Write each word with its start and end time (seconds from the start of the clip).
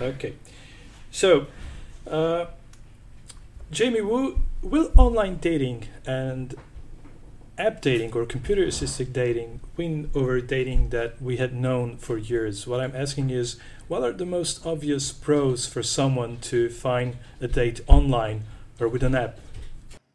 Okay. 0.00 0.34
So, 1.10 1.46
uh, 2.06 2.46
Jamie, 3.70 4.00
will, 4.00 4.40
will 4.62 4.92
online 4.96 5.36
dating 5.36 5.88
and 6.06 6.54
app 7.58 7.80
dating 7.80 8.12
or 8.12 8.26
computer 8.26 8.62
assisted 8.64 9.12
dating 9.14 9.60
win 9.78 10.10
over 10.14 10.40
dating 10.40 10.90
that 10.90 11.20
we 11.20 11.38
had 11.38 11.54
known 11.54 11.96
for 11.96 12.18
years? 12.18 12.66
What 12.66 12.80
I'm 12.80 12.94
asking 12.94 13.30
is 13.30 13.58
what 13.88 14.02
are 14.02 14.12
the 14.12 14.26
most 14.26 14.66
obvious 14.66 15.12
pros 15.12 15.66
for 15.66 15.82
someone 15.82 16.38
to 16.42 16.68
find 16.68 17.16
a 17.40 17.48
date 17.48 17.80
online 17.86 18.44
or 18.78 18.88
with 18.88 19.02
an 19.02 19.14
app? 19.14 19.38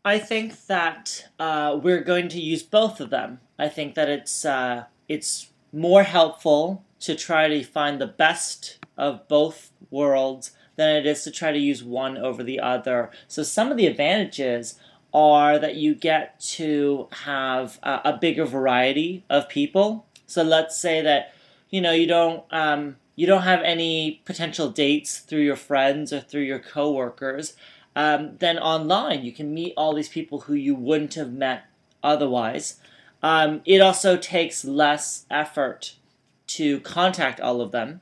I 0.04 0.20
think 0.20 0.66
that 0.66 1.28
uh, 1.40 1.80
we're 1.82 2.04
going 2.04 2.28
to 2.30 2.42
use 2.42 2.64
both 2.64 3.00
of 3.00 3.10
them. 3.10 3.40
I 3.60 3.70
think 3.70 3.96
that 3.96 4.10
it's 4.10 4.46
uh, 4.46 4.86
it's 5.08 5.52
more 5.72 6.04
helpful 6.04 6.84
to 7.02 7.16
try 7.16 7.48
to 7.48 7.64
find 7.64 8.02
the 8.02 8.08
best 8.08 8.78
of 8.98 9.28
both 9.28 9.72
worlds 9.90 10.52
than 10.76 10.96
it 10.96 11.06
is 11.06 11.24
to 11.24 11.32
try 11.32 11.52
to 11.52 11.58
use 11.58 11.84
one 11.84 12.18
over 12.18 12.44
the 12.44 12.60
other. 12.60 13.12
So 13.28 13.44
some 13.44 13.72
of 13.72 13.78
the 13.78 13.88
advantages 13.88 14.80
are 15.14 15.60
that 15.60 15.76
you 15.76 15.94
get 15.94 16.40
to 16.40 17.08
have 17.24 17.80
a, 17.84 18.02
a 18.06 18.18
bigger 18.20 18.46
variety 18.46 19.24
of 19.30 19.50
people. 19.50 20.06
So 20.28 20.44
let's 20.44 20.78
say 20.78 21.02
that 21.02 21.34
you 21.70 21.82
know 21.82 21.92
you 21.92 22.08
don't 22.08 22.44
um, 22.52 22.98
you 23.16 23.28
don't 23.28 23.44
have 23.44 23.62
any 23.62 24.22
potential 24.26 24.70
dates 24.70 25.20
through 25.20 25.42
your 25.42 25.56
friends 25.56 26.14
or 26.14 26.22
through 26.22 26.44
your 26.44 26.60
coworkers. 26.60 27.54
Um, 27.94 28.38
then 28.40 28.58
online 28.58 29.24
you 29.24 29.34
can 29.34 29.54
meet 29.54 29.74
all 29.76 29.94
these 29.94 30.10
people 30.10 30.42
who 30.42 30.54
you 30.54 30.74
wouldn't 30.76 31.16
have 31.16 31.34
met 31.34 31.66
otherwise. 32.02 32.80
Um, 33.22 33.62
it 33.66 33.82
also 33.82 34.18
takes 34.18 34.66
less 34.66 35.26
effort 35.30 35.96
to 36.48 36.80
contact 36.82 37.40
all 37.40 37.62
of 37.62 37.72
them, 37.72 38.02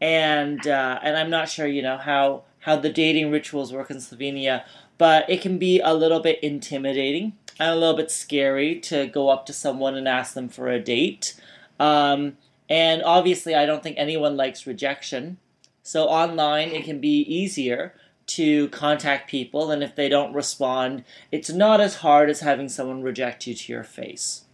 and 0.00 0.66
uh, 0.66 0.98
and 1.02 1.16
I'm 1.16 1.30
not 1.30 1.48
sure 1.48 1.66
you 1.66 1.82
know 1.82 1.98
how 1.98 2.44
how 2.60 2.76
the 2.76 2.90
dating 2.90 3.30
rituals 3.30 3.72
work 3.72 3.90
in 3.90 3.98
Slovenia, 3.98 4.64
but 4.98 5.28
it 5.28 5.40
can 5.40 5.58
be 5.58 5.80
a 5.80 5.94
little 5.94 6.20
bit 6.20 6.38
intimidating 6.42 7.32
and 7.58 7.70
a 7.70 7.74
little 7.74 7.96
bit 7.96 8.10
scary 8.10 8.78
to 8.80 9.06
go 9.06 9.28
up 9.28 9.46
to 9.46 9.52
someone 9.52 9.94
and 9.94 10.08
ask 10.08 10.34
them 10.34 10.48
for 10.48 10.68
a 10.68 10.80
date. 10.80 11.40
Um, 11.78 12.36
and 12.68 13.02
obviously, 13.02 13.54
I 13.54 13.66
don't 13.66 13.82
think 13.82 13.96
anyone 13.98 14.36
likes 14.36 14.66
rejection. 14.66 15.38
So 15.82 16.04
online, 16.04 16.68
it 16.68 16.84
can 16.84 17.00
be 17.00 17.20
easier 17.22 17.94
to 18.26 18.68
contact 18.68 19.28
people, 19.28 19.70
and 19.72 19.82
if 19.82 19.96
they 19.96 20.08
don't 20.08 20.32
respond, 20.32 21.04
it's 21.32 21.50
not 21.50 21.80
as 21.80 21.96
hard 21.96 22.30
as 22.30 22.40
having 22.40 22.68
someone 22.68 23.02
reject 23.02 23.46
you 23.46 23.54
to 23.54 23.72
your 23.72 23.82
face. 23.82 24.44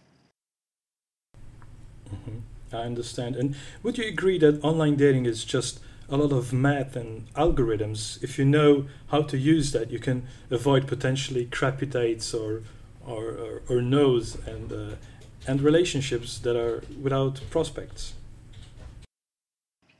I 2.71 2.77
understand. 2.77 3.35
And 3.35 3.55
would 3.83 3.97
you 3.97 4.05
agree 4.07 4.37
that 4.39 4.63
online 4.63 4.95
dating 4.95 5.25
is 5.25 5.45
just 5.45 5.79
a 6.09 6.17
lot 6.17 6.31
of 6.31 6.53
math 6.53 6.95
and 6.95 7.31
algorithms? 7.33 8.21
If 8.23 8.37
you 8.37 8.45
know 8.45 8.85
how 9.07 9.21
to 9.23 9.37
use 9.37 9.71
that, 9.71 9.91
you 9.91 9.99
can 9.99 10.27
avoid 10.49 10.87
potentially 10.87 11.45
crappy 11.45 11.85
dates 11.85 12.33
or 12.33 12.63
or, 13.05 13.29
or, 13.29 13.61
or 13.69 13.81
no's 13.81 14.35
and 14.45 14.71
uh, 14.71 14.95
and 15.47 15.61
relationships 15.61 16.37
that 16.39 16.57
are 16.57 16.83
without 17.01 17.39
prospects. 17.49 18.13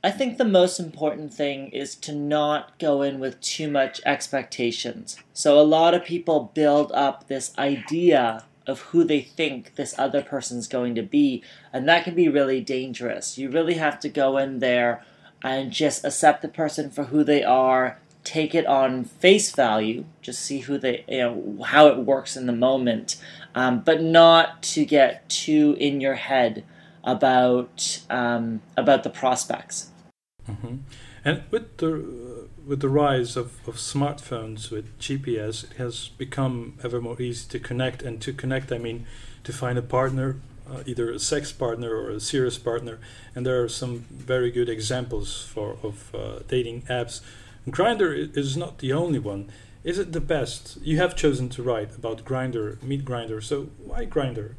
I 0.04 0.12
think 0.12 0.38
the 0.38 0.44
most 0.44 0.78
important 0.78 1.34
thing 1.34 1.68
is 1.70 1.96
to 1.96 2.14
not 2.14 2.78
go 2.78 3.02
in 3.02 3.18
with 3.18 3.40
too 3.40 3.68
much 3.68 4.00
expectations. 4.06 5.18
So, 5.32 5.58
a 5.58 5.62
lot 5.62 5.94
of 5.94 6.04
people 6.04 6.52
build 6.54 6.92
up 6.92 7.26
this 7.26 7.56
idea 7.58 8.44
of 8.68 8.80
who 8.80 9.02
they 9.02 9.20
think 9.22 9.74
this 9.74 9.94
other 9.98 10.22
person's 10.22 10.68
going 10.68 10.94
to 10.94 11.02
be, 11.02 11.42
and 11.72 11.88
that 11.88 12.04
can 12.04 12.14
be 12.14 12.28
really 12.28 12.60
dangerous. 12.60 13.38
You 13.38 13.50
really 13.50 13.74
have 13.74 13.98
to 14.00 14.08
go 14.08 14.36
in 14.36 14.58
there 14.58 15.04
and 15.42 15.72
just 15.72 16.04
accept 16.04 16.42
the 16.42 16.48
person 16.48 16.90
for 16.90 17.04
who 17.04 17.24
they 17.24 17.42
are, 17.42 17.98
take 18.24 18.54
it 18.54 18.66
on 18.66 19.04
face 19.04 19.50
value, 19.52 20.04
just 20.20 20.40
see 20.40 20.60
who 20.60 20.78
they, 20.78 21.04
you 21.08 21.18
know, 21.18 21.64
how 21.64 21.86
it 21.86 21.98
works 21.98 22.36
in 22.36 22.46
the 22.46 22.52
moment, 22.52 23.16
um, 23.54 23.80
but 23.80 24.02
not 24.02 24.62
to 24.62 24.84
get 24.84 25.28
too 25.28 25.76
in 25.80 26.00
your 26.00 26.14
head 26.14 26.64
about 27.04 28.02
um, 28.10 28.60
about 28.76 29.02
the 29.02 29.10
prospects. 29.10 29.90
Mm-hmm. 30.48 30.76
And 31.24 31.42
with 31.50 31.76
the 31.78 32.48
with 32.66 32.80
the 32.80 32.88
rise 32.88 33.36
of, 33.36 33.66
of 33.66 33.76
smartphones 33.76 34.70
with 34.70 34.98
GPS, 34.98 35.64
it 35.64 35.76
has 35.78 36.08
become 36.08 36.78
ever 36.84 37.00
more 37.00 37.20
easy 37.20 37.48
to 37.48 37.58
connect. 37.58 38.02
And 38.02 38.20
to 38.22 38.32
connect, 38.32 38.70
I 38.70 38.78
mean 38.78 39.06
to 39.44 39.52
find 39.52 39.78
a 39.78 39.82
partner, 39.82 40.36
uh, 40.70 40.82
either 40.84 41.10
a 41.10 41.18
sex 41.18 41.50
partner 41.50 41.94
or 41.94 42.10
a 42.10 42.20
serious 42.20 42.58
partner. 42.58 42.98
And 43.34 43.46
there 43.46 43.62
are 43.62 43.68
some 43.68 44.04
very 44.10 44.50
good 44.50 44.68
examples 44.68 45.42
for 45.44 45.78
of 45.82 46.14
uh, 46.14 46.40
dating 46.46 46.82
apps. 46.82 47.20
Grindr 47.66 48.36
is 48.36 48.56
not 48.56 48.78
the 48.78 48.92
only 48.92 49.18
one. 49.18 49.50
Is 49.84 49.98
it 49.98 50.12
the 50.12 50.20
best? 50.20 50.78
You 50.82 50.98
have 50.98 51.16
chosen 51.16 51.48
to 51.50 51.62
write 51.62 51.96
about 51.96 52.24
Grindr, 52.24 52.82
Meet 52.82 53.04
Grindr. 53.04 53.42
So 53.42 53.70
why 53.78 54.06
Grindr? 54.06 54.54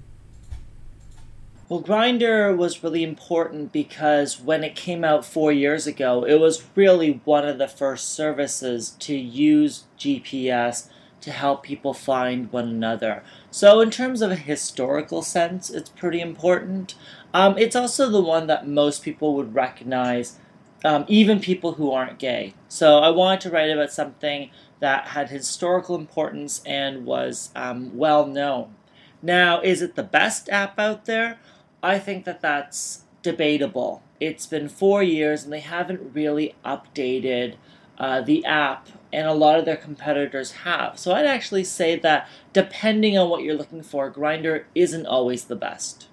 Well, 1.70 1.84
Grindr 1.84 2.58
was 2.58 2.84
really 2.84 3.04
important 3.04 3.72
because 3.72 4.42
when 4.42 4.64
it 4.64 4.76
came 4.76 5.04
out 5.04 5.24
four 5.24 5.52
years 5.52 5.86
ago, 5.86 6.26
it 6.26 6.40
was 6.40 6.66
really 6.74 7.22
one 7.26 7.48
of 7.48 7.60
the 7.60 7.68
first 7.68 8.10
services 8.10 8.96
to 9.02 9.16
use 9.16 9.84
GPS 9.96 10.90
to 11.22 11.32
help 11.32 11.62
people 11.62 11.94
find 11.94 12.52
one 12.52 12.68
another. 12.68 13.22
So, 13.52 13.82
in 13.82 13.92
terms 13.92 14.24
of 14.24 14.32
a 14.32 14.36
historical 14.36 15.22
sense, 15.22 15.70
it's 15.70 15.92
pretty 15.92 16.22
important. 16.22 16.96
Um, 17.36 17.56
it's 17.56 17.76
also 17.76 18.10
the 18.10 18.20
one 18.20 18.48
that 18.48 18.68
most 18.68 19.04
people 19.04 19.36
would 19.36 19.54
recognize, 19.54 20.40
um, 20.84 21.06
even 21.08 21.40
people 21.40 21.74
who 21.74 21.92
aren't 21.92 22.18
gay. 22.18 22.56
So, 22.68 22.98
I 22.98 23.12
wanted 23.12 23.42
to 23.42 23.52
write 23.52 23.70
about 23.70 23.92
something 23.92 24.50
that 24.80 25.10
had 25.10 25.30
historical 25.30 25.94
importance 25.94 26.64
and 26.66 27.06
was 27.06 27.52
um, 27.56 27.96
well 27.96 28.26
known. 28.26 28.74
Now, 29.22 29.62
is 29.62 29.84
it 29.84 29.96
the 29.96 30.04
best 30.04 30.50
app 30.50 30.80
out 30.80 31.06
there? 31.06 31.38
I 31.82 32.00
think 32.00 32.26
that 32.26 32.42
that's 32.42 33.04
debatable. 33.22 34.04
It's 34.20 34.46
been 34.46 34.70
four 34.70 35.02
years 35.02 35.44
and 35.44 35.54
they 35.54 35.62
haven't 35.62 36.14
really 36.14 36.56
updated 36.66 37.56
uh, 38.00 38.22
the 38.22 38.46
app, 38.46 38.88
and 39.12 39.28
a 39.28 39.34
lot 39.34 39.60
of 39.60 39.66
their 39.66 39.76
competitors 39.76 40.52
have. 40.64 40.98
So 40.98 41.12
I'd 41.12 41.26
actually 41.26 41.66
say 41.66 41.98
that 41.98 42.30
depending 42.54 43.18
on 43.18 43.30
what 43.30 43.44
you're 43.44 43.56
looking 43.56 43.84
for, 43.84 44.10
Grindr 44.10 44.64
isn't 44.74 45.06
always 45.06 45.46
the 45.46 45.56
best. 45.56 46.08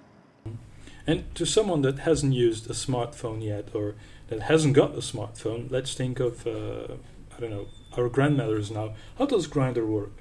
And 1.05 1.33
to 1.35 1.45
someone 1.45 1.83
that 1.83 1.99
hasn't 1.99 2.33
used 2.33 2.69
a 2.69 2.73
smartphone 2.73 3.41
yet 3.41 3.69
or 3.73 3.95
that 4.27 4.41
hasn't 4.43 4.73
got 4.73 4.91
a 4.95 4.97
smartphone, 4.97 5.71
let's 5.71 5.93
think 5.93 6.19
of, 6.19 6.45
uh, 6.45 6.95
I 7.35 7.39
don't 7.39 7.51
know, 7.51 7.67
our 7.97 8.09
grandmothers 8.09 8.69
now. 8.69 8.93
How 9.17 9.25
does 9.25 9.47
Grindr 9.47 9.87
work? 9.87 10.11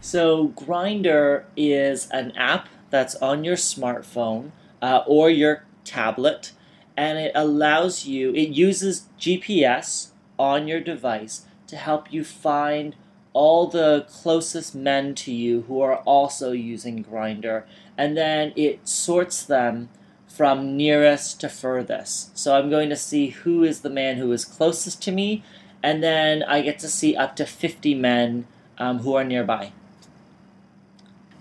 So, 0.00 0.48
Grindr 0.48 1.44
is 1.56 2.10
an 2.10 2.32
app 2.32 2.68
that's 2.92 3.16
on 3.16 3.42
your 3.42 3.56
smartphone 3.56 4.52
uh, 4.82 5.02
or 5.06 5.30
your 5.30 5.64
tablet, 5.84 6.52
and 6.94 7.18
it 7.18 7.32
allows 7.34 8.04
you, 8.06 8.32
it 8.34 8.50
uses 8.50 9.08
GPS 9.18 10.10
on 10.38 10.68
your 10.68 10.80
device 10.80 11.46
to 11.66 11.76
help 11.76 12.12
you 12.12 12.22
find 12.22 12.94
all 13.32 13.66
the 13.66 14.06
closest 14.10 14.74
men 14.74 15.14
to 15.14 15.32
you 15.32 15.62
who 15.62 15.80
are 15.80 15.96
also 16.00 16.52
using 16.52 17.02
Grindr, 17.02 17.64
and 17.96 18.14
then 18.14 18.52
it 18.56 18.86
sorts 18.86 19.42
them 19.42 19.88
from 20.28 20.76
nearest 20.76 21.40
to 21.40 21.48
furthest. 21.48 22.36
So 22.36 22.54
I'm 22.54 22.68
going 22.68 22.90
to 22.90 22.96
see 22.96 23.28
who 23.28 23.64
is 23.64 23.80
the 23.80 23.90
man 23.90 24.18
who 24.18 24.30
is 24.32 24.44
closest 24.44 25.02
to 25.04 25.12
me, 25.12 25.42
and 25.82 26.02
then 26.02 26.42
I 26.42 26.60
get 26.60 26.78
to 26.80 26.88
see 26.88 27.16
up 27.16 27.36
to 27.36 27.46
50 27.46 27.94
men 27.94 28.46
um, 28.76 28.98
who 28.98 29.14
are 29.14 29.24
nearby 29.24 29.72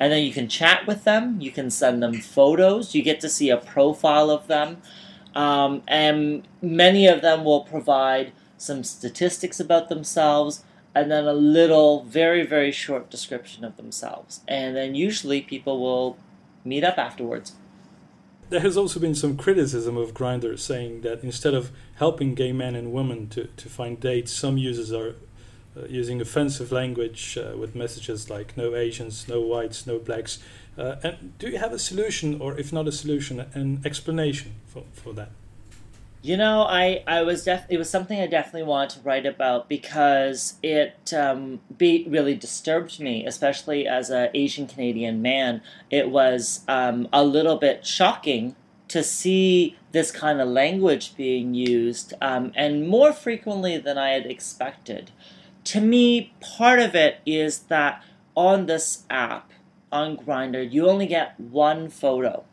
and 0.01 0.11
then 0.11 0.23
you 0.23 0.33
can 0.33 0.47
chat 0.47 0.87
with 0.87 1.03
them. 1.03 1.39
You 1.39 1.51
can 1.51 1.69
send 1.69 2.01
them 2.01 2.21
photos. 2.21 2.95
You 2.95 3.03
get 3.03 3.19
to 3.19 3.29
see 3.29 3.51
a 3.51 3.57
profile 3.57 4.31
of 4.31 4.47
them, 4.47 4.81
um, 5.35 5.83
and 5.87 6.41
many 6.59 7.05
of 7.05 7.21
them 7.21 7.45
will 7.45 7.61
provide 7.61 8.33
some 8.57 8.83
statistics 8.83 9.59
about 9.59 9.89
themselves 9.89 10.63
and 10.95 11.11
then 11.11 11.25
a 11.25 11.33
little, 11.33 12.03
very, 12.03 12.43
very 12.43 12.71
short 12.71 13.11
description 13.11 13.63
of 13.63 13.77
themselves. 13.77 14.41
And 14.47 14.75
then 14.75 14.95
usually 14.95 15.41
people 15.41 15.79
will 15.79 16.17
meet 16.65 16.83
up 16.83 16.97
afterwards. 16.97 17.53
There 18.49 18.59
has 18.59 18.75
also 18.75 18.99
been 18.99 19.15
some 19.15 19.37
criticism 19.37 19.97
of 19.97 20.15
Grindr 20.15 20.57
saying 20.59 21.01
that 21.01 21.23
instead 21.23 21.53
of 21.53 21.71
helping 21.95 22.33
gay 22.33 22.51
men 22.51 22.73
and 22.73 22.91
women 22.91 23.29
to, 23.29 23.45
to 23.45 23.69
find 23.69 23.99
dates, 23.99 24.33
some 24.33 24.57
users 24.57 24.91
are 24.91 25.15
uh, 25.75 25.85
using 25.85 26.19
offensive 26.21 26.71
language 26.71 27.37
uh, 27.37 27.57
with 27.57 27.75
messages 27.75 28.29
like 28.29 28.57
no 28.57 28.75
Asians, 28.75 29.27
no 29.27 29.41
whites, 29.41 29.87
no 29.87 29.99
blacks. 29.99 30.39
Uh, 30.77 30.95
and 31.03 31.37
do 31.37 31.49
you 31.49 31.57
have 31.57 31.73
a 31.73 31.79
solution, 31.79 32.41
or 32.41 32.57
if 32.57 32.71
not 32.71 32.87
a 32.87 32.91
solution, 32.91 33.39
an 33.53 33.81
explanation 33.85 34.53
for, 34.67 34.83
for 34.93 35.13
that? 35.13 35.31
You 36.23 36.37
know, 36.37 36.61
I, 36.61 37.03
I 37.07 37.23
was 37.23 37.45
def- 37.45 37.65
it 37.67 37.77
was 37.77 37.89
something 37.89 38.19
I 38.19 38.27
definitely 38.27 38.63
wanted 38.63 38.99
to 38.99 39.01
write 39.01 39.25
about 39.25 39.67
because 39.67 40.53
it 40.61 41.11
um, 41.17 41.61
be- 41.75 42.05
really 42.07 42.35
disturbed 42.35 42.99
me, 42.99 43.25
especially 43.25 43.87
as 43.87 44.11
an 44.11 44.29
Asian 44.35 44.67
Canadian 44.67 45.23
man. 45.23 45.61
It 45.89 46.11
was 46.11 46.63
um, 46.67 47.07
a 47.11 47.23
little 47.23 47.57
bit 47.57 47.87
shocking 47.87 48.55
to 48.89 49.03
see 49.03 49.77
this 49.93 50.11
kind 50.11 50.39
of 50.39 50.47
language 50.47 51.15
being 51.15 51.55
used, 51.55 52.13
um, 52.21 52.51
and 52.55 52.87
more 52.87 53.13
frequently 53.13 53.77
than 53.77 53.97
I 53.97 54.09
had 54.09 54.25
expected. 54.27 55.11
To 55.65 55.81
me, 55.81 56.33
part 56.41 56.79
of 56.79 56.95
it 56.95 57.19
is 57.25 57.59
that 57.63 58.03
on 58.35 58.65
this 58.65 59.03
app, 59.09 59.51
on 59.91 60.17
Grindr, 60.17 60.71
you 60.71 60.89
only 60.89 61.05
get 61.05 61.39
one 61.39 61.89
photo. 61.89 62.45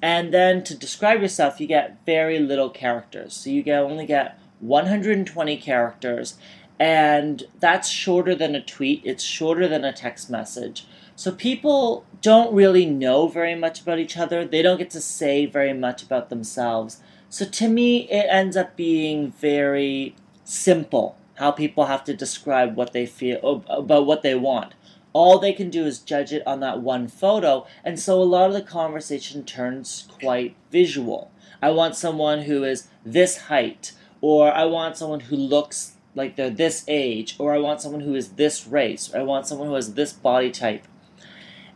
And 0.00 0.32
then 0.32 0.62
to 0.64 0.76
describe 0.76 1.20
yourself, 1.20 1.60
you 1.60 1.66
get 1.66 1.98
very 2.06 2.38
little 2.38 2.70
characters. 2.70 3.34
So 3.34 3.50
you 3.50 3.62
get 3.62 3.80
only 3.80 4.06
get 4.06 4.38
120 4.60 5.56
characters, 5.58 6.36
and 6.78 7.44
that's 7.58 7.88
shorter 7.88 8.34
than 8.34 8.54
a 8.54 8.62
tweet, 8.62 9.02
it's 9.04 9.24
shorter 9.24 9.68
than 9.68 9.84
a 9.84 9.92
text 9.92 10.30
message. 10.30 10.86
So 11.16 11.32
people 11.32 12.04
don't 12.22 12.54
really 12.54 12.86
know 12.86 13.26
very 13.26 13.56
much 13.56 13.80
about 13.80 13.98
each 13.98 14.16
other. 14.16 14.44
They 14.44 14.62
don't 14.62 14.78
get 14.78 14.90
to 14.90 15.00
say 15.00 15.46
very 15.46 15.72
much 15.72 16.02
about 16.02 16.30
themselves. 16.30 17.00
So 17.28 17.44
to 17.44 17.68
me, 17.68 18.08
it 18.08 18.26
ends 18.28 18.56
up 18.56 18.76
being 18.76 19.32
very 19.32 20.14
simple 20.44 21.16
how 21.38 21.50
people 21.52 21.86
have 21.86 22.04
to 22.04 22.14
describe 22.14 22.76
what 22.76 22.92
they 22.92 23.06
feel 23.06 23.64
about 23.68 24.06
what 24.06 24.22
they 24.22 24.34
want. 24.34 24.74
All 25.12 25.38
they 25.38 25.52
can 25.52 25.70
do 25.70 25.86
is 25.86 26.00
judge 26.00 26.32
it 26.32 26.46
on 26.46 26.60
that 26.60 26.80
one 26.80 27.08
photo, 27.08 27.66
and 27.84 27.98
so 27.98 28.20
a 28.20 28.24
lot 28.24 28.48
of 28.48 28.54
the 28.54 28.62
conversation 28.62 29.44
turns 29.44 30.08
quite 30.20 30.54
visual. 30.70 31.30
I 31.62 31.70
want 31.70 31.96
someone 31.96 32.42
who 32.42 32.62
is 32.64 32.88
this 33.04 33.38
height, 33.42 33.92
or 34.20 34.52
I 34.52 34.64
want 34.64 34.96
someone 34.96 35.20
who 35.20 35.36
looks 35.36 35.94
like 36.14 36.36
they're 36.36 36.50
this 36.50 36.84
age, 36.88 37.36
or 37.38 37.54
I 37.54 37.58
want 37.58 37.80
someone 37.80 38.00
who 38.00 38.14
is 38.14 38.30
this 38.30 38.66
race, 38.66 39.12
or 39.12 39.20
I 39.20 39.22
want 39.22 39.46
someone 39.46 39.68
who 39.68 39.74
has 39.74 39.94
this 39.94 40.12
body 40.12 40.50
type. 40.50 40.86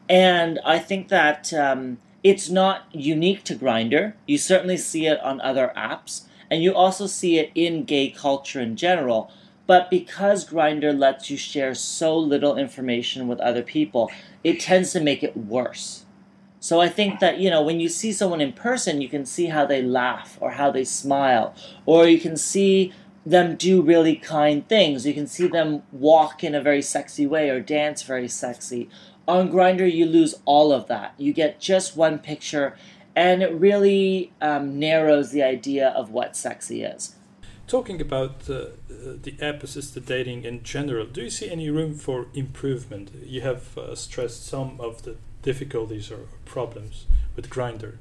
And 0.08 0.58
I 0.64 0.78
think 0.78 1.08
that 1.08 1.52
um, 1.54 1.98
it's 2.22 2.50
not 2.50 2.86
unique 2.92 3.44
to 3.44 3.54
Grindr. 3.54 4.14
You 4.26 4.38
certainly 4.38 4.76
see 4.76 5.06
it 5.06 5.20
on 5.20 5.40
other 5.40 5.72
apps, 5.76 6.24
and 6.50 6.62
you 6.62 6.74
also 6.74 7.06
see 7.06 7.38
it 7.38 7.50
in 7.54 7.84
gay 7.84 8.10
culture 8.10 8.60
in 8.60 8.76
general. 8.76 9.30
But 9.66 9.90
because 9.90 10.48
Grindr 10.48 10.96
lets 10.96 11.30
you 11.30 11.36
share 11.36 11.74
so 11.74 12.16
little 12.16 12.56
information 12.56 13.28
with 13.28 13.40
other 13.40 13.62
people, 13.62 14.10
it 14.42 14.60
tends 14.60 14.92
to 14.92 15.00
make 15.00 15.22
it 15.22 15.36
worse. 15.36 16.04
So 16.60 16.80
I 16.80 16.88
think 16.88 17.20
that, 17.20 17.38
you 17.38 17.50
know, 17.50 17.62
when 17.62 17.80
you 17.80 17.88
see 17.88 18.12
someone 18.12 18.40
in 18.40 18.52
person, 18.52 19.00
you 19.00 19.08
can 19.08 19.26
see 19.26 19.46
how 19.46 19.66
they 19.66 19.82
laugh 19.82 20.38
or 20.40 20.52
how 20.52 20.70
they 20.70 20.84
smile, 20.84 21.54
or 21.86 22.06
you 22.06 22.20
can 22.20 22.36
see 22.36 22.92
them 23.24 23.56
do 23.56 23.82
really 23.82 24.16
kind 24.16 24.68
things. 24.68 25.06
You 25.06 25.14
can 25.14 25.26
see 25.26 25.46
them 25.46 25.82
walk 25.92 26.42
in 26.44 26.54
a 26.54 26.60
very 26.60 26.82
sexy 26.82 27.26
way 27.26 27.50
or 27.50 27.60
dance 27.60 28.02
very 28.02 28.28
sexy 28.28 28.88
on 29.26 29.50
Grindr, 29.50 29.92
you 29.92 30.06
lose 30.06 30.34
all 30.44 30.72
of 30.72 30.88
that. 30.88 31.14
You 31.16 31.32
get 31.32 31.60
just 31.60 31.96
one 31.96 32.18
picture, 32.18 32.76
and 33.14 33.42
it 33.42 33.52
really 33.52 34.32
um, 34.40 34.78
narrows 34.78 35.30
the 35.30 35.42
idea 35.42 35.88
of 35.90 36.10
what 36.10 36.36
sexy 36.36 36.82
is. 36.82 37.14
Talking 37.66 38.00
about 38.00 38.50
uh, 38.50 38.66
the 38.88 39.34
app 39.40 39.62
assisted 39.62 40.04
dating 40.04 40.44
in 40.44 40.62
general, 40.62 41.06
do 41.06 41.22
you 41.22 41.30
see 41.30 41.50
any 41.50 41.70
room 41.70 41.94
for 41.94 42.26
improvement? 42.34 43.10
You 43.24 43.40
have 43.40 43.78
uh, 43.78 43.94
stressed 43.94 44.46
some 44.46 44.80
of 44.80 45.02
the 45.02 45.16
difficulties 45.42 46.10
or 46.10 46.26
problems 46.44 47.06
with 47.34 47.48
Grindr. 47.48 47.96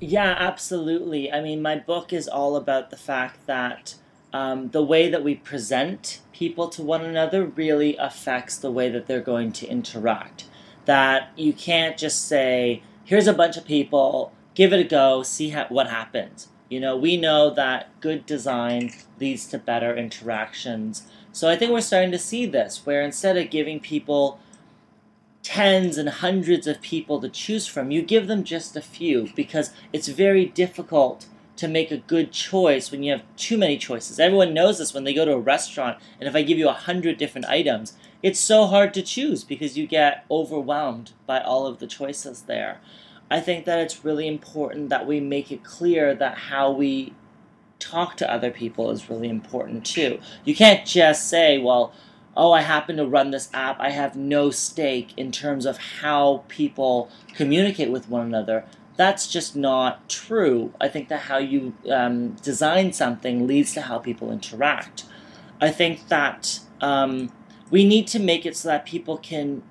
Yeah, 0.00 0.34
absolutely. 0.38 1.32
I 1.32 1.40
mean, 1.40 1.62
my 1.62 1.76
book 1.76 2.12
is 2.12 2.28
all 2.28 2.56
about 2.56 2.90
the 2.90 2.96
fact 2.96 3.46
that 3.46 3.94
um, 4.32 4.68
the 4.70 4.82
way 4.82 5.08
that 5.08 5.24
we 5.24 5.34
present 5.34 6.20
people 6.32 6.68
to 6.68 6.82
one 6.82 7.02
another 7.02 7.46
really 7.46 7.96
affects 7.96 8.58
the 8.58 8.70
way 8.70 8.90
that 8.90 9.06
they're 9.06 9.20
going 9.20 9.52
to 9.52 9.66
interact. 9.66 10.44
That 10.84 11.30
you 11.36 11.52
can't 11.52 11.96
just 11.96 12.26
say, 12.26 12.82
here's 13.04 13.26
a 13.26 13.32
bunch 13.32 13.56
of 13.56 13.64
people, 13.64 14.32
give 14.54 14.72
it 14.72 14.80
a 14.80 14.84
go, 14.84 15.22
see 15.22 15.52
what 15.52 15.88
happens. 15.88 16.48
You 16.68 16.80
know, 16.80 16.96
we 16.96 17.16
know 17.16 17.50
that 17.50 18.00
good 18.00 18.26
design 18.26 18.92
leads 19.20 19.46
to 19.46 19.58
better 19.58 19.96
interactions. 19.96 21.04
So 21.32 21.48
I 21.48 21.56
think 21.56 21.70
we're 21.70 21.80
starting 21.80 22.10
to 22.12 22.18
see 22.18 22.46
this, 22.46 22.84
where 22.84 23.02
instead 23.02 23.36
of 23.36 23.50
giving 23.50 23.78
people 23.78 24.40
tens 25.42 25.96
and 25.96 26.08
hundreds 26.08 26.66
of 26.66 26.80
people 26.80 27.20
to 27.20 27.28
choose 27.28 27.68
from, 27.68 27.92
you 27.92 28.02
give 28.02 28.26
them 28.26 28.42
just 28.42 28.74
a 28.74 28.80
few 28.80 29.28
because 29.36 29.70
it's 29.92 30.08
very 30.08 30.44
difficult 30.44 31.26
to 31.56 31.68
make 31.68 31.90
a 31.90 31.98
good 31.98 32.32
choice 32.32 32.90
when 32.90 33.02
you 33.02 33.12
have 33.12 33.22
too 33.36 33.56
many 33.56 33.78
choices. 33.78 34.18
Everyone 34.18 34.52
knows 34.52 34.78
this 34.78 34.92
when 34.92 35.04
they 35.04 35.14
go 35.14 35.24
to 35.24 35.32
a 35.32 35.38
restaurant, 35.38 35.98
and 36.18 36.28
if 36.28 36.34
I 36.34 36.42
give 36.42 36.58
you 36.58 36.68
a 36.68 36.72
hundred 36.72 37.16
different 37.16 37.46
items, 37.46 37.96
it's 38.22 38.40
so 38.40 38.66
hard 38.66 38.92
to 38.94 39.02
choose 39.02 39.44
because 39.44 39.78
you 39.78 39.86
get 39.86 40.24
overwhelmed 40.30 41.12
by 41.26 41.40
all 41.40 41.66
of 41.66 41.78
the 41.78 41.86
choices 41.86 42.42
there. 42.42 42.80
I 43.30 43.40
think 43.40 43.64
that 43.64 43.80
it's 43.80 44.04
really 44.04 44.28
important 44.28 44.88
that 44.90 45.06
we 45.06 45.20
make 45.20 45.50
it 45.50 45.64
clear 45.64 46.14
that 46.14 46.38
how 46.38 46.70
we 46.70 47.12
talk 47.78 48.16
to 48.18 48.32
other 48.32 48.50
people 48.50 48.90
is 48.90 49.10
really 49.10 49.28
important 49.28 49.84
too. 49.84 50.20
You 50.44 50.54
can't 50.54 50.86
just 50.86 51.28
say, 51.28 51.58
well, 51.58 51.92
oh, 52.36 52.52
I 52.52 52.60
happen 52.60 52.96
to 52.98 53.06
run 53.06 53.30
this 53.30 53.48
app, 53.54 53.80
I 53.80 53.90
have 53.90 54.14
no 54.14 54.50
stake 54.50 55.14
in 55.16 55.32
terms 55.32 55.64
of 55.64 55.78
how 55.78 56.44
people 56.48 57.10
communicate 57.34 57.90
with 57.90 58.08
one 58.08 58.26
another 58.26 58.64
that's 58.96 59.28
just 59.28 59.54
not 59.54 60.08
true. 60.08 60.72
I 60.80 60.88
think 60.88 61.08
that 61.08 61.20
how 61.20 61.38
you 61.38 61.74
um, 61.90 62.30
design 62.42 62.92
something 62.92 63.46
leads 63.46 63.74
to 63.74 63.82
how 63.82 63.98
people 63.98 64.32
interact. 64.32 65.04
I 65.60 65.70
think 65.70 66.08
that 66.08 66.60
um, 66.80 67.30
we 67.70 67.84
need 67.84 68.06
to 68.08 68.18
make 68.18 68.46
it 68.46 68.56
so 68.56 68.68
that 68.68 68.86
people 68.86 69.18
can 69.18 69.62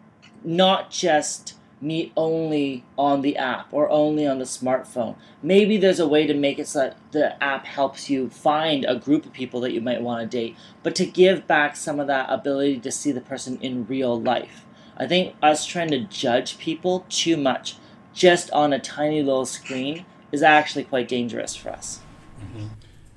not 0.43 0.91
just 0.91 1.55
meet 1.85 2.11
only 2.17 2.83
on 2.97 3.21
the 3.21 3.37
app 3.37 3.67
or 3.71 3.89
only 3.89 4.25
on 4.27 4.39
the 4.39 4.45
smartphone. 4.45 5.15
Maybe 5.43 5.77
there's 5.77 5.99
a 5.99 6.07
way 6.07 6.25
to 6.25 6.33
make 6.33 6.57
it 6.57 6.67
so 6.67 6.79
that 6.79 6.97
the 7.11 7.43
app 7.43 7.65
helps 7.65 8.09
you 8.09 8.29
find 8.29 8.85
a 8.85 8.95
group 8.95 9.25
of 9.25 9.33
people 9.33 9.61
that 9.61 9.71
you 9.71 9.81
might 9.81 10.01
want 10.01 10.21
to 10.21 10.37
date, 10.37 10.57
but 10.81 10.95
to 10.95 11.05
give 11.05 11.45
back 11.45 11.75
some 11.75 11.99
of 11.99 12.07
that 12.07 12.27
ability 12.29 12.79
to 12.79 12.91
see 12.91 13.11
the 13.11 13.21
person 13.21 13.59
in 13.61 13.85
real 13.85 14.19
life. 14.19 14.65
I 14.97 15.05
think 15.07 15.35
us 15.41 15.65
trying 15.65 15.89
to 15.89 15.99
judge 15.99 16.57
people 16.57 17.05
too 17.07 17.37
much 17.37 17.75
just 18.13 18.49
on 18.51 18.73
a 18.73 18.79
tiny 18.79 19.21
little 19.21 19.45
screen 19.45 20.05
is 20.31 20.41
actually 20.41 20.85
quite 20.85 21.07
dangerous 21.07 21.55
for 21.55 21.69
us. 21.69 21.99
Mm-hmm. 22.39 22.67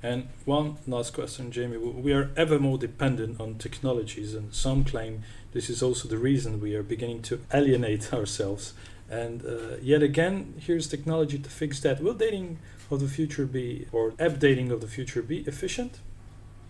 And 0.01 0.29
one 0.45 0.77
last 0.87 1.13
question, 1.13 1.51
Jamie. 1.51 1.77
We 1.77 2.13
are 2.13 2.31
ever 2.37 2.57
more 2.57 2.77
dependent 2.77 3.41
on 3.41 3.55
technologies, 3.55 4.33
and 4.33 4.53
some 4.53 4.85
claim 4.85 5.23
this 5.51 5.69
is 5.69 5.83
also 5.83 6.07
the 6.07 6.17
reason 6.17 6.61
we 6.61 6.75
are 6.75 6.83
beginning 6.83 7.21
to 7.23 7.41
alienate 7.53 8.13
ourselves. 8.13 8.73
And 9.09 9.43
uh, 9.45 9.77
yet 9.81 10.03
again, 10.03 10.53
here's 10.57 10.87
technology 10.87 11.39
to 11.39 11.49
fix 11.49 11.79
that. 11.81 12.01
Will 12.01 12.13
dating 12.13 12.59
of 12.91 13.01
the 13.01 13.07
future 13.07 13.45
be, 13.45 13.87
or 13.91 14.13
app 14.19 14.39
dating 14.39 14.71
of 14.71 14.81
the 14.81 14.87
future 14.87 15.21
be 15.21 15.39
efficient? 15.39 15.99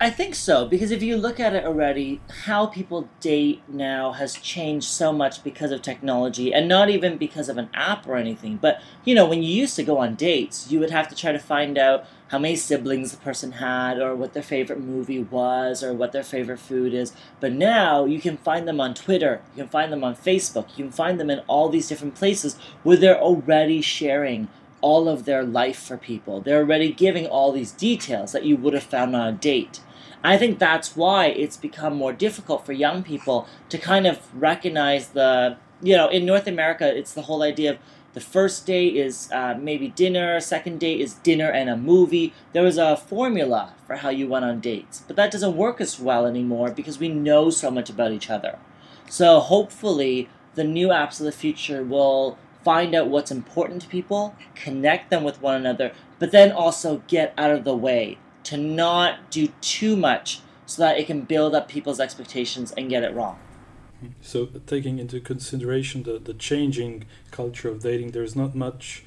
I 0.02 0.08
think 0.08 0.34
so 0.34 0.66
because 0.66 0.92
if 0.92 1.02
you 1.02 1.18
look 1.18 1.38
at 1.38 1.54
it 1.54 1.66
already, 1.66 2.22
how 2.44 2.66
people 2.66 3.10
date 3.20 3.62
now 3.68 4.12
has 4.12 4.32
changed 4.36 4.88
so 4.88 5.12
much 5.12 5.44
because 5.44 5.72
of 5.72 5.82
technology 5.82 6.54
and 6.54 6.66
not 6.66 6.88
even 6.88 7.18
because 7.18 7.50
of 7.50 7.58
an 7.58 7.68
app 7.74 8.08
or 8.08 8.16
anything. 8.16 8.56
But 8.56 8.80
you 9.04 9.14
know, 9.14 9.26
when 9.26 9.42
you 9.42 9.52
used 9.52 9.76
to 9.76 9.82
go 9.82 9.98
on 9.98 10.14
dates, 10.14 10.72
you 10.72 10.80
would 10.80 10.90
have 10.90 11.06
to 11.08 11.14
try 11.14 11.32
to 11.32 11.38
find 11.38 11.76
out 11.76 12.06
how 12.30 12.38
many 12.38 12.54
siblings 12.54 13.10
the 13.10 13.16
person 13.16 13.52
had 13.52 13.98
or 13.98 14.14
what 14.14 14.34
their 14.34 14.42
favorite 14.42 14.80
movie 14.80 15.22
was 15.22 15.82
or 15.82 15.92
what 15.92 16.12
their 16.12 16.22
favorite 16.22 16.60
food 16.60 16.94
is. 16.94 17.12
But 17.40 17.52
now 17.52 18.04
you 18.04 18.20
can 18.20 18.36
find 18.36 18.68
them 18.68 18.80
on 18.80 18.94
Twitter, 18.94 19.42
you 19.54 19.64
can 19.64 19.70
find 19.70 19.92
them 19.92 20.04
on 20.04 20.14
Facebook, 20.14 20.68
you 20.76 20.84
can 20.84 20.92
find 20.92 21.18
them 21.18 21.28
in 21.28 21.40
all 21.48 21.68
these 21.68 21.88
different 21.88 22.14
places 22.14 22.56
where 22.84 22.96
they're 22.96 23.20
already 23.20 23.82
sharing 23.82 24.46
all 24.80 25.08
of 25.08 25.24
their 25.24 25.42
life 25.42 25.78
for 25.78 25.96
people. 25.96 26.40
They're 26.40 26.60
already 26.60 26.92
giving 26.92 27.26
all 27.26 27.50
these 27.50 27.72
details 27.72 28.30
that 28.32 28.44
you 28.44 28.56
would 28.56 28.74
have 28.74 28.84
found 28.84 29.14
on 29.16 29.26
a 29.26 29.32
date. 29.32 29.80
I 30.22 30.36
think 30.36 30.58
that's 30.58 30.96
why 30.96 31.26
it's 31.26 31.56
become 31.56 31.96
more 31.96 32.12
difficult 32.12 32.64
for 32.64 32.72
young 32.72 33.02
people 33.02 33.48
to 33.70 33.78
kind 33.78 34.06
of 34.06 34.20
recognize 34.40 35.08
the, 35.08 35.56
you 35.82 35.96
know, 35.96 36.08
in 36.08 36.26
North 36.26 36.46
America, 36.46 36.96
it's 36.96 37.14
the 37.14 37.22
whole 37.22 37.42
idea 37.42 37.72
of 37.72 37.78
the 38.12 38.20
first 38.20 38.66
date 38.66 38.96
is 38.96 39.30
uh, 39.32 39.56
maybe 39.60 39.88
dinner, 39.88 40.40
second 40.40 40.80
date 40.80 41.00
is 41.00 41.14
dinner 41.14 41.48
and 41.48 41.70
a 41.70 41.76
movie. 41.76 42.32
There 42.52 42.64
was 42.64 42.76
a 42.76 42.96
formula 42.96 43.74
for 43.86 43.96
how 43.96 44.08
you 44.08 44.26
went 44.26 44.44
on 44.44 44.60
dates, 44.60 45.04
but 45.06 45.14
that 45.16 45.30
doesn't 45.30 45.56
work 45.56 45.80
as 45.80 46.00
well 46.00 46.26
anymore 46.26 46.72
because 46.72 46.98
we 46.98 47.08
know 47.08 47.50
so 47.50 47.70
much 47.70 47.88
about 47.88 48.12
each 48.12 48.28
other. 48.28 48.58
So 49.08 49.38
hopefully, 49.38 50.28
the 50.54 50.64
new 50.64 50.88
apps 50.88 51.20
of 51.20 51.26
the 51.26 51.32
future 51.32 51.84
will 51.84 52.36
find 52.64 52.94
out 52.94 53.08
what's 53.08 53.30
important 53.30 53.82
to 53.82 53.88
people, 53.88 54.34
connect 54.54 55.10
them 55.10 55.22
with 55.22 55.40
one 55.40 55.54
another, 55.54 55.92
but 56.18 56.32
then 56.32 56.50
also 56.52 57.02
get 57.06 57.32
out 57.38 57.52
of 57.52 57.64
the 57.64 57.76
way 57.76 58.18
to 58.44 58.56
not 58.56 59.30
do 59.30 59.48
too 59.60 59.96
much 59.96 60.40
so 60.66 60.82
that 60.82 60.98
it 60.98 61.06
can 61.06 61.22
build 61.22 61.54
up 61.54 61.68
people's 61.68 62.00
expectations 62.00 62.72
and 62.72 62.90
get 62.90 63.04
it 63.04 63.14
wrong. 63.14 63.38
So, 64.20 64.46
taking 64.66 64.98
into 64.98 65.20
consideration 65.20 66.02
the, 66.02 66.18
the 66.18 66.34
changing 66.34 67.04
culture 67.30 67.68
of 67.68 67.82
dating, 67.82 68.12
there's 68.12 68.36
not 68.36 68.54
much 68.54 69.04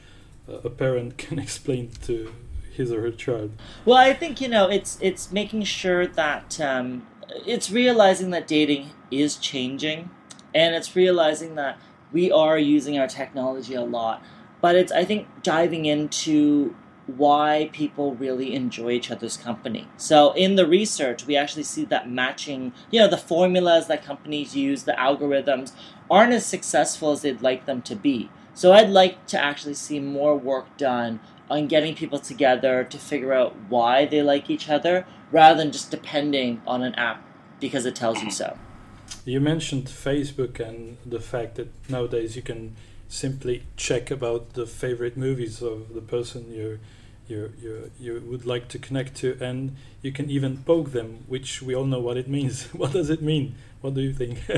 uh, 0.47 0.57
a 0.63 0.69
parent 0.69 1.17
can 1.23 1.39
explain 1.39 1.91
to 2.03 2.33
his 2.71 2.91
or 2.91 3.01
her 3.01 3.11
child. 3.11 3.51
Well, 3.85 3.97
I 3.97 4.13
think 4.13 4.41
you 4.41 4.47
know 4.47 4.69
it's 4.69 4.97
it's 5.01 5.31
making 5.31 5.63
sure 5.63 6.07
that 6.07 6.59
um, 6.59 7.07
it's 7.45 7.71
realizing 7.71 8.31
that 8.31 8.47
dating 8.47 8.91
is 9.11 9.37
changing, 9.37 10.09
and 10.53 10.75
it's 10.75 10.95
realizing 10.95 11.55
that 11.55 11.79
we 12.11 12.31
are 12.31 12.57
using 12.57 12.97
our 12.99 13.07
technology 13.07 13.73
a 13.73 13.81
lot 13.81 14.23
but 14.63 14.75
it's 14.75 14.93
I 14.93 15.03
think 15.03 15.27
diving 15.43 15.83
into 15.87 16.73
why 17.07 17.69
people 17.73 18.15
really 18.15 18.53
enjoy 18.55 18.91
each 18.91 19.11
other's 19.11 19.35
company. 19.37 19.87
So 19.97 20.31
in 20.33 20.55
the 20.55 20.65
research, 20.65 21.25
we 21.25 21.35
actually 21.35 21.63
see 21.63 21.85
that 21.85 22.09
matching, 22.09 22.73
you 22.91 22.99
know, 22.99 23.07
the 23.07 23.17
formulas 23.17 23.87
that 23.87 24.03
companies 24.03 24.55
use, 24.55 24.83
the 24.83 24.93
algorithms, 24.93 25.73
aren't 26.09 26.33
as 26.33 26.45
successful 26.45 27.11
as 27.11 27.21
they'd 27.21 27.41
like 27.41 27.65
them 27.65 27.81
to 27.83 27.95
be. 27.95 28.29
So 28.53 28.71
I'd 28.71 28.89
like 28.89 29.25
to 29.27 29.43
actually 29.43 29.73
see 29.73 29.99
more 29.99 30.37
work 30.37 30.77
done 30.77 31.19
on 31.49 31.67
getting 31.67 31.95
people 31.95 32.19
together 32.19 32.83
to 32.83 32.97
figure 32.97 33.33
out 33.33 33.55
why 33.67 34.05
they 34.05 34.21
like 34.21 34.49
each 34.49 34.69
other 34.69 35.05
rather 35.31 35.57
than 35.57 35.71
just 35.71 35.91
depending 35.91 36.61
on 36.65 36.83
an 36.83 36.95
app 36.95 37.23
because 37.59 37.85
it 37.85 37.95
tells 37.95 38.21
you 38.23 38.31
so. 38.31 38.57
You 39.25 39.39
mentioned 39.39 39.85
Facebook 39.85 40.59
and 40.59 40.97
the 41.05 41.19
fact 41.19 41.55
that 41.55 41.69
nowadays 41.89 42.35
you 42.35 42.41
can 42.41 42.75
simply 43.13 43.63
check 43.77 44.09
about 44.09 44.53
the 44.53 44.65
favorite 44.65 45.15
movies 45.15 45.61
of 45.61 45.93
the 45.93 46.01
person 46.01 46.51
you 46.51 46.79
you 47.27 47.53
you 47.61 47.91
you 47.99 48.23
would 48.25 48.45
like 48.45 48.67
to 48.69 48.79
connect 48.79 49.15
to, 49.15 49.37
and 49.39 49.75
you 50.01 50.11
can 50.11 50.29
even 50.29 50.57
poke 50.63 50.91
them, 50.91 51.23
which 51.27 51.61
we 51.61 51.75
all 51.75 51.85
know 51.85 51.99
what 51.99 52.17
it 52.17 52.27
means. 52.27 52.65
what 52.73 52.91
does 52.91 53.09
it 53.09 53.21
mean? 53.21 53.55
What 53.81 53.93
do 53.93 54.01
you 54.01 54.13
think? 54.13 54.39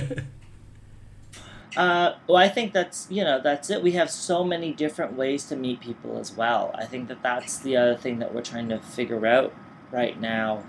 Uh, 1.78 2.16
well, 2.26 2.38
I 2.38 2.48
think 2.48 2.72
that's 2.72 3.06
you 3.10 3.22
know 3.22 3.42
that's 3.42 3.70
it. 3.70 3.84
We 3.84 3.92
have 3.92 4.10
so 4.10 4.46
many 4.46 4.72
different 4.72 5.18
ways 5.18 5.44
to 5.48 5.58
meet 5.58 5.82
people 5.82 6.18
as 6.18 6.32
well. 6.32 6.72
I 6.74 6.86
think 6.86 7.10
that 7.10 7.22
that's 7.22 7.58
the 7.60 7.76
other 7.76 7.98
thing 7.98 8.20
that 8.20 8.34
we're 8.34 8.50
trying 8.54 8.70
to 8.70 8.80
figure 8.80 9.26
out 9.28 9.54
right 9.92 10.18
now. 10.18 10.64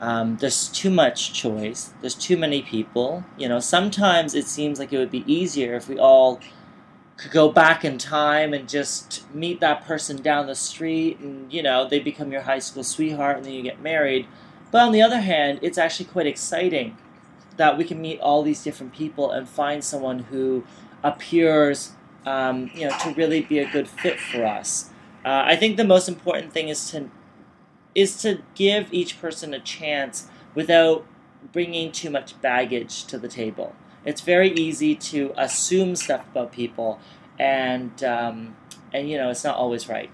Um, 0.00 0.38
there's 0.38 0.68
too 0.68 0.88
much 0.88 1.34
choice. 1.34 1.92
There's 2.00 2.14
too 2.14 2.38
many 2.38 2.62
people. 2.62 3.22
You 3.36 3.50
know, 3.50 3.60
sometimes 3.60 4.34
it 4.34 4.46
seems 4.46 4.78
like 4.78 4.94
it 4.94 4.98
would 4.98 5.10
be 5.10 5.30
easier 5.30 5.74
if 5.74 5.90
we 5.90 5.98
all 5.98 6.40
could 7.16 7.30
go 7.30 7.50
back 7.50 7.84
in 7.84 7.96
time 7.96 8.52
and 8.52 8.68
just 8.68 9.24
meet 9.34 9.60
that 9.60 9.86
person 9.86 10.20
down 10.20 10.46
the 10.46 10.54
street, 10.54 11.18
and 11.18 11.52
you 11.52 11.62
know 11.62 11.88
they 11.88 11.98
become 11.98 12.30
your 12.30 12.42
high 12.42 12.58
school 12.58 12.84
sweetheart, 12.84 13.38
and 13.38 13.46
then 13.46 13.52
you 13.52 13.62
get 13.62 13.80
married. 13.80 14.26
But 14.70 14.82
on 14.82 14.92
the 14.92 15.02
other 15.02 15.20
hand, 15.20 15.60
it's 15.62 15.78
actually 15.78 16.06
quite 16.06 16.26
exciting 16.26 16.96
that 17.56 17.78
we 17.78 17.84
can 17.84 18.00
meet 18.00 18.20
all 18.20 18.42
these 18.42 18.62
different 18.62 18.92
people 18.92 19.30
and 19.30 19.48
find 19.48 19.82
someone 19.82 20.18
who 20.18 20.64
appears, 21.02 21.92
um, 22.26 22.70
you 22.74 22.86
know, 22.88 22.96
to 22.98 23.14
really 23.14 23.40
be 23.40 23.58
a 23.58 23.70
good 23.70 23.88
fit 23.88 24.20
for 24.20 24.44
us. 24.44 24.90
Uh, 25.24 25.42
I 25.46 25.56
think 25.56 25.76
the 25.76 25.84
most 25.84 26.08
important 26.08 26.52
thing 26.52 26.68
is 26.68 26.90
to 26.90 27.10
is 27.94 28.20
to 28.22 28.42
give 28.54 28.92
each 28.92 29.20
person 29.20 29.54
a 29.54 29.58
chance 29.58 30.28
without 30.54 31.06
bringing 31.52 31.90
too 31.90 32.10
much 32.10 32.38
baggage 32.42 33.04
to 33.06 33.18
the 33.18 33.28
table. 33.28 33.74
It's 34.06 34.20
very 34.20 34.50
easy 34.52 34.94
to 34.94 35.34
assume 35.36 35.96
stuff 35.96 36.24
about 36.30 36.52
people, 36.52 37.00
and 37.38 38.02
um, 38.04 38.56
and 38.92 39.10
you 39.10 39.18
know 39.18 39.30
it's 39.30 39.44
not 39.44 39.56
always 39.56 39.88
right. 39.88 40.10